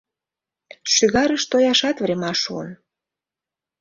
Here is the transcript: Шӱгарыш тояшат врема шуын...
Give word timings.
Шӱгарыш 0.93 1.43
тояшат 1.51 1.97
врема 2.03 2.31
шуын... 2.41 2.69